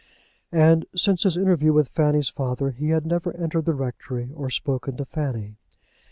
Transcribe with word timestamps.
And 0.55 0.87
since 0.95 1.21
his 1.21 1.37
interview 1.37 1.73
with 1.73 1.89
Fanny's 1.89 2.29
father 2.29 2.71
he 2.71 2.89
had 2.89 3.05
never 3.05 3.37
entered 3.37 3.65
the 3.65 3.75
rectory, 3.75 4.31
or 4.33 4.49
spoken 4.49 4.97
to 4.97 5.05
Fanny. 5.05 5.57